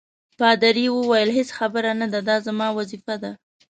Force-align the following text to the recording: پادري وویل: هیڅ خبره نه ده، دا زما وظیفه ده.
پادري 0.39 0.85
وویل: 0.91 1.29
هیڅ 1.37 1.49
خبره 1.57 1.91
نه 2.01 2.07
ده، 2.13 2.19
دا 2.27 2.35
زما 2.47 2.67
وظیفه 2.77 3.15
ده. 3.23 3.31